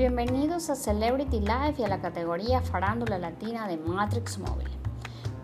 [0.00, 4.70] Bienvenidos a Celebrity Life y a la categoría Farándula Latina de Matrix Móvil.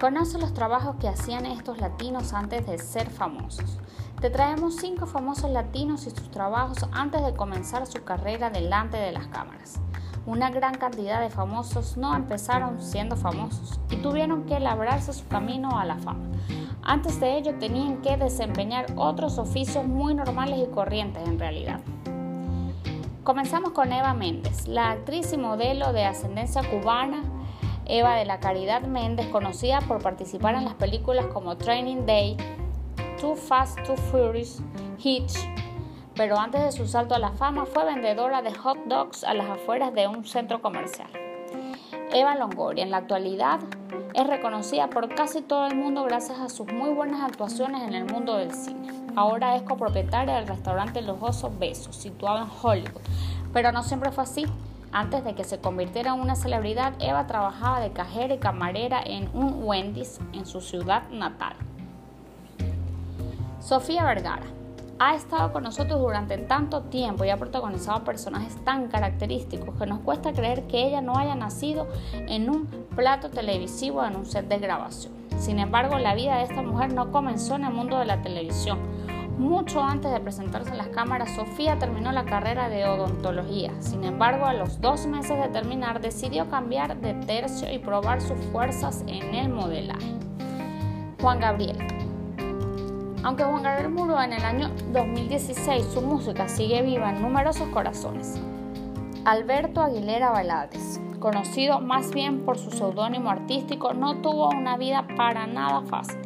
[0.00, 3.78] Conoce los trabajos que hacían estos latinos antes de ser famosos.
[4.18, 9.12] Te traemos cinco famosos latinos y sus trabajos antes de comenzar su carrera delante de
[9.12, 9.78] las cámaras.
[10.24, 15.78] Una gran cantidad de famosos no empezaron siendo famosos y tuvieron que labrarse su camino
[15.78, 16.30] a la fama.
[16.82, 21.80] Antes de ello tenían que desempeñar otros oficios muy normales y corrientes en realidad.
[23.26, 27.24] Comenzamos con Eva Méndez, la actriz y modelo de ascendencia cubana.
[27.84, 32.36] Eva de la Caridad Méndez, conocida por participar en las películas como Training Day,
[33.20, 34.62] Too Fast, Too Furious,
[35.02, 35.34] Hitch,
[36.14, 39.50] pero antes de su salto a la fama fue vendedora de hot dogs a las
[39.50, 41.10] afueras de un centro comercial.
[42.16, 43.60] Eva Longoria en la actualidad
[44.14, 48.06] es reconocida por casi todo el mundo gracias a sus muy buenas actuaciones en el
[48.10, 48.88] mundo del cine.
[49.16, 53.02] Ahora es copropietaria del restaurante Lujoso Besos, situado en Hollywood.
[53.52, 54.46] Pero no siempre fue así.
[54.92, 59.28] Antes de que se convirtiera en una celebridad, Eva trabajaba de cajera y camarera en
[59.34, 61.54] un Wendy's en su ciudad natal.
[63.60, 64.46] Sofía Vergara
[64.98, 70.00] ha estado con nosotros durante tanto tiempo y ha protagonizado personajes tan característicos que nos
[70.00, 74.58] cuesta creer que ella no haya nacido en un plato televisivo en un set de
[74.58, 75.12] grabación.
[75.38, 78.78] Sin embargo, la vida de esta mujer no comenzó en el mundo de la televisión.
[79.38, 83.70] Mucho antes de presentarse en las cámaras, Sofía terminó la carrera de odontología.
[83.80, 88.38] Sin embargo, a los dos meses de terminar, decidió cambiar de tercio y probar sus
[88.50, 90.14] fuerzas en el modelaje.
[91.20, 92.05] Juan Gabriel.
[93.22, 98.40] Aunque Juan Gabriel murió en el año 2016, su música sigue viva en numerosos corazones.
[99.24, 105.46] Alberto Aguilera Balades conocido más bien por su seudónimo artístico, no tuvo una vida para
[105.46, 106.20] nada fácil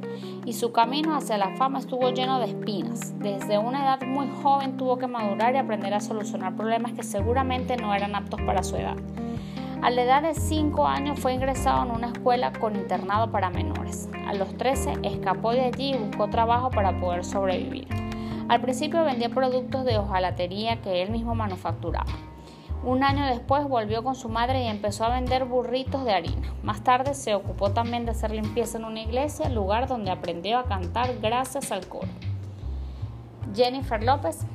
[0.44, 3.18] y su camino hacia la fama estuvo lleno de espinas.
[3.18, 7.76] Desde una edad muy joven tuvo que madurar y aprender a solucionar problemas que seguramente
[7.76, 8.96] no eran aptos para su edad.
[9.82, 14.08] A la edad de 5 años fue ingresado en una escuela con internado para menores.
[14.30, 17.88] A los 13 escapó de allí y buscó trabajo para poder sobrevivir.
[18.48, 22.12] Al principio vendía productos de hojalatería que él mismo manufacturaba.
[22.84, 26.54] Un año después volvió con su madre y empezó a vender burritos de harina.
[26.62, 30.64] Más tarde se ocupó también de hacer limpieza en una iglesia, lugar donde aprendió a
[30.66, 32.06] cantar gracias al coro.
[33.52, 34.46] Jennifer López.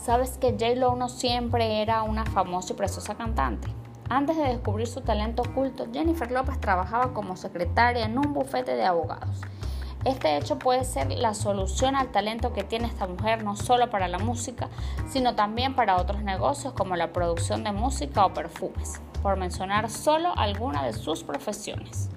[0.00, 3.68] Sabes que J-Lo no siempre era una famosa y preciosa cantante.
[4.10, 8.84] Antes de descubrir su talento oculto, Jennifer López trabajaba como secretaria en un bufete de
[8.84, 9.42] abogados.
[10.04, 14.08] Este hecho puede ser la solución al talento que tiene esta mujer no solo para
[14.08, 14.70] la música,
[15.08, 20.32] sino también para otros negocios como la producción de música o perfumes, por mencionar solo
[20.36, 22.08] alguna de sus profesiones.